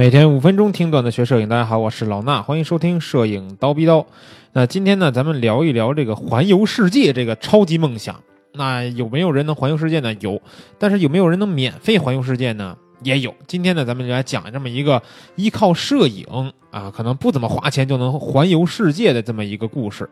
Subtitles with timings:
[0.00, 4.06] 每天五分钟听段子学摄影，大家好，我是老衲，欢迎收听摄影刀逼刀。
[4.54, 8.18] 那今天呢，咱们聊一聊这个环游世界这个超级梦想。
[8.54, 10.14] 那有没有人能环游世界呢？
[10.20, 10.40] 有，
[10.78, 12.74] 但是有没有人能免费环游世界呢？
[13.02, 13.34] 也有。
[13.46, 15.02] 今天呢，咱们就来讲这么一个
[15.36, 20.08] 依靠摄影啊，可能不怎么花钱就能环游世界的这么一个故事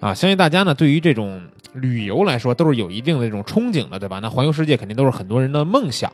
[0.00, 0.12] 啊。
[0.12, 1.40] 相信大家呢，对于这种
[1.74, 4.18] 旅游来说，都是有一定的这种憧憬的，对吧？
[4.18, 6.12] 那环游世界肯定都是很多人的梦想。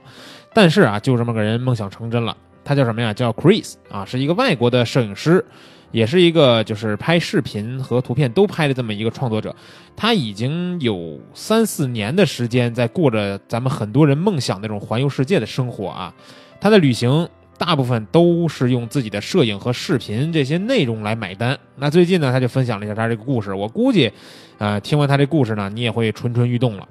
[0.53, 3.13] 但是啊，就这么个人梦想成真了，他叫什么呀？
[3.13, 5.45] 叫 Chris 啊，是一个外国的摄影师。
[5.93, 9.55] 也是一个就是拍视频和图片都拍的这么一个创作者，
[9.95, 16.13] 他已经有三四年的时间在过着咱们很多人梦想那种环游世界的生活啊。
[16.61, 21.57] 他的旅行大部分都是用自己的摄影和视频这些内容来买单。
[21.77, 23.55] 那最近呢，他就分享了一下他这个故事。
[23.55, 24.11] 我估计，
[24.59, 26.89] 呃，听完他这故事呢，你也会蠢蠢欲动了。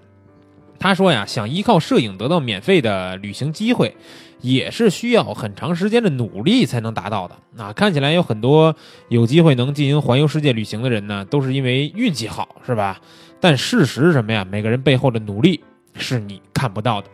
[0.84, 3.96] 他说呀，想依靠摄影得到免费的旅行机会。
[4.42, 7.36] 也是需要很长时间的努力才能达到的。
[7.56, 8.76] 那看起来有很多
[9.08, 13.00] 有机会能进行环游世界旅行的人呢，都是因为运气好，是吧？
[13.40, 14.44] 但事实是什么呀？
[14.44, 15.62] 每个人背后的努力
[15.96, 17.08] 是你看不到的。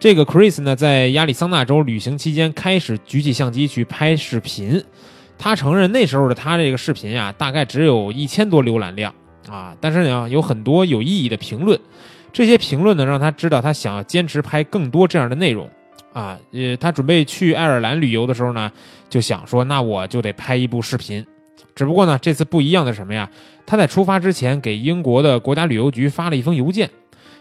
[0.00, 4.82] 这个 Chris 呢，在亚利桑那州旅行期间开始举起相机去拍视频。
[5.38, 9.14] 他承认那时候的他这个视频呀，大概只有一千多浏览量
[9.48, 11.78] 啊，但是呢，有很多有意义的评论。
[12.34, 15.70] 这些评论呢，让他知道他想要坚持拍更多这样的内容。
[16.12, 18.70] 啊，呃，他准备去爱尔兰旅游的时候呢，
[19.08, 21.24] 就想说，那我就得拍一部视频。
[21.76, 23.30] 只不过呢，这次不一样的什么呀？
[23.64, 26.90] 他在出发之前给英国的国家旅游局发了一封邮件，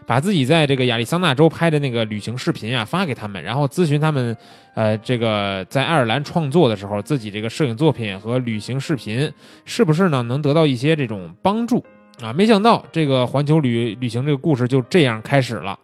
[0.05, 4.35] 把自己在这个亚利桑那州拍的那个旅行视频啊发给他们，然后咨询他们，
[4.75, 9.31] 呃，这个在爱尔兰创作的时候，自己这个摄影作品和旅行视频
[9.65, 11.83] 是不是呢能得到一些这种帮助
[12.21, 12.31] 啊？
[12.33, 15.77] 没想到这个环球旅旅行这个故事就这样开始了。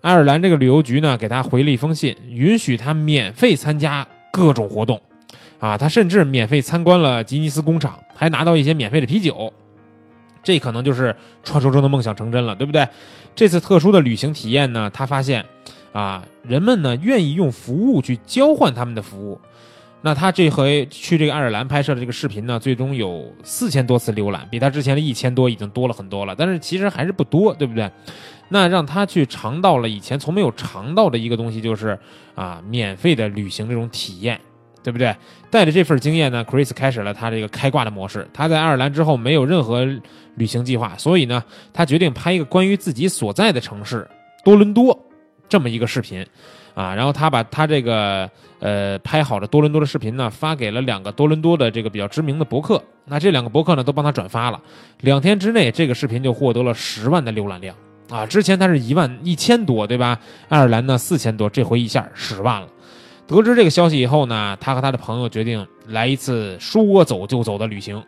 [0.00, 5.00] 爱尔兰这个旅游局呢，给他回了一封信，允许他免费参加各种活动，
[5.60, 9.52] 啊，他甚至免费参观了吉尼斯工厂，还拿到一些免费的啤酒，
[10.42, 12.86] 这可能就是传说中的梦想成真了，对不对？
[13.34, 15.44] 这次特殊的旅行体验呢，他发现，
[15.92, 19.40] 啊，人们呢愿意用服务去交换他们的服务。
[20.04, 26.34] 那他这回去这个爱尔兰拍摄的这个视频呢，最终有四千多次浏览，比他之前的一千多已经多了很多了。
[26.36, 27.88] 但是其实还是不多，对不对？
[28.48, 31.96] 那让他去尝到了以前从没有尝到的一个东西，就是
[32.34, 34.40] 啊，免费的旅行这种体验，
[34.82, 35.14] 对不对？
[35.50, 38.28] 带着这份经验呢，Chris 开始了他这个开挂的模式。
[38.34, 39.86] 他在爱尔兰之后没有任何
[40.34, 41.42] 旅行计划，所以呢，
[41.72, 44.06] 他决定拍一个关于自己所在的城市
[44.44, 44.98] 多伦多
[45.48, 46.26] 这么一个视频。
[46.74, 52.82] 啊，然后他把他这个呃拍好的多伦多的视频呢，发给了两个多伦多的这个比较知名的博客。
[53.04, 54.60] 那这两个博客呢，都帮他转发了。
[55.00, 57.74] 两天之内，这个视频就获得了十万的浏览量
[58.08, 58.24] 啊！
[58.24, 60.18] 之前他是一万一千多，对吧？
[60.48, 62.68] 爱尔兰呢四千多，这回一下十万了。
[63.26, 68.02] 得知这个消息以后呢，他和他的朋友决定来一次说走就走的旅行，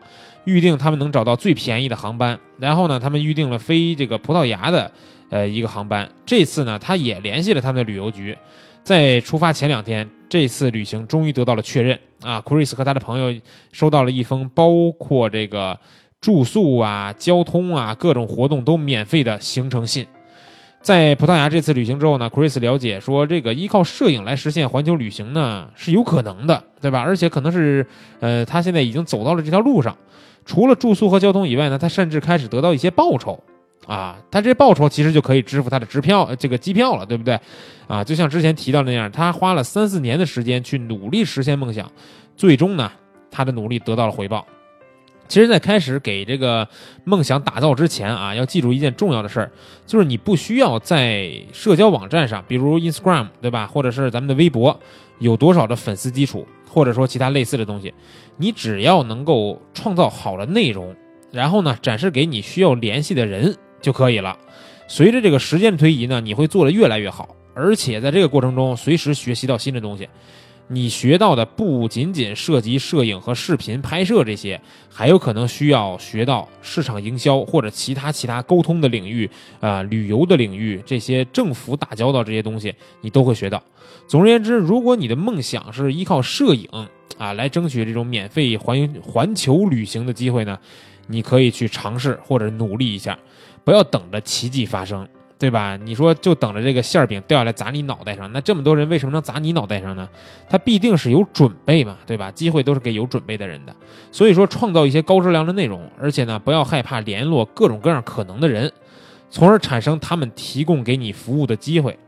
[0.44, 2.38] 预定他们能找到最便宜的航班。
[2.59, 4.91] 然后呢，他们预定了飞这个葡萄牙的。
[5.31, 8.37] 呃，一个航班，这次呢，他也联系了他们的旅游局，
[8.84, 12.41] 在出发前两天，这次旅行终于得到了确认啊。
[12.43, 13.41] Chris 和他的朋友
[13.72, 15.77] 收到了一封包括这个
[16.21, 20.06] 住宿啊、交通啊、各种活动都免费的行程信。
[20.84, 27.00] 在葡萄牙这次旅行之后呢，Chris 了解说，这个依靠摄影来实现环球旅行呢是有可能的，对吧？
[27.00, 27.86] 而且可能是，
[28.20, 29.96] 呃，他现在已经走到了这条路上。
[30.44, 33.42] 除了住宿和交通以外呢，他甚至开始得到一些报酬。
[33.86, 37.40] 啊，他这报酬其实就可以支付他的支票，这个机票了，对不对？
[37.86, 41.90] 啊，就像之前提到那样，他花了三四年的时间去努力实现梦想，
[42.36, 42.92] 最终呢，
[43.30, 44.46] 他的努力得到了回报。
[45.26, 46.68] 其实，在开始给这个
[47.04, 49.50] 梦想打造之前啊，要记住一件重要的事儿，
[49.86, 53.66] 就是你不需要在社交网站上，比如 Instagram，对吧？
[53.66, 54.78] 或者是咱们的微博，
[55.18, 57.92] 有多少的粉丝基础，或者说其他类似的东西，
[58.36, 60.94] 你只要能够创造好的内容，
[61.30, 63.56] 然后呢，展示给你需要联系的人。
[63.84, 64.34] 就可以了。
[64.88, 70.08] 随着这个时间的推移呢，你会做得越来越好，而且在这个过程中随时学习到新的东西。
[70.69, 79.28] 你学到的不仅仅涉及摄影和视频拍摄这些，还有可能需要学到市场营销或者其他其他沟通的领域
[79.61, 83.62] 啊，旅游的领域，这些政府打交道这些东西你都会学到。
[84.08, 86.66] 总而言之，如果你的梦想是依靠摄影
[87.19, 90.58] 啊来争取这种免费环环球旅行的机会呢，
[91.08, 93.19] 你可以去尝试或者努力一下。
[93.64, 95.76] 不要等着奇迹发生，对吧？
[95.76, 100.08] 你说就等着这个馅儿饼掉下来砸你脑袋上，那这么多人为什么能砸你脑袋上呢？
[100.48, 102.31] 他必定是有准备嘛，对吧？
[102.31, 103.75] 机会都是给有准备的人的。
[104.12, 108.72] 所以说，创造一些高质量的内容，而且呢，不要害怕联络各种各样可能的人，
[109.28, 111.98] 从而产生他们提供给你服务的机会，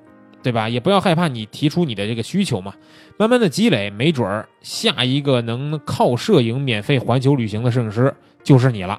[0.42, 0.68] 对吧？
[0.68, 2.72] 也不要害怕你提出你的这个需求嘛，
[3.18, 8.14] 慢慢的积累，没准儿下一个能靠摄影免费环球旅行的摄影师
[8.44, 8.98] 就是你了。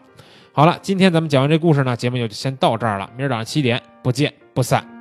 [0.57, 4.96] 好了，今天咱们讲完这故事呢，节目就先到这儿了，明儿早上七点不见不散。